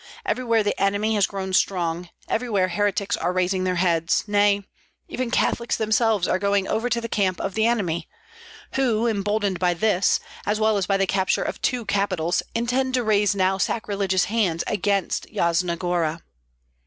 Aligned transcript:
Everywhere 0.25 0.63
the 0.63 0.81
enemy 0.81 1.13
has 1.13 1.27
grown 1.27 1.53
strong, 1.53 2.09
every 2.27 2.49
where 2.49 2.69
heretics 2.69 3.15
are 3.15 3.31
raising 3.31 3.65
their 3.65 3.75
heads, 3.75 4.23
nay, 4.25 4.65
even 5.07 5.29
Catholics 5.29 5.75
themselves 5.77 6.27
are 6.27 6.39
going 6.39 6.67
over 6.67 6.89
to 6.89 6.99
the 6.99 7.07
camp 7.07 7.39
of 7.39 7.53
the 7.53 7.67
enemy; 7.67 8.09
who, 8.71 9.05
emboldened 9.05 9.59
by 9.59 9.75
this, 9.75 10.19
as 10.43 10.59
well 10.59 10.75
as 10.79 10.87
by 10.87 10.97
the 10.97 11.05
capture 11.05 11.43
of 11.43 11.61
two 11.61 11.85
capitals, 11.85 12.41
intend 12.55 12.95
to 12.95 13.03
raise 13.03 13.35
now 13.35 13.59
sacrilegious 13.59 14.23
hands 14.23 14.63
against 14.65 15.29
Yasna 15.31 15.77
Gora." 15.77 16.23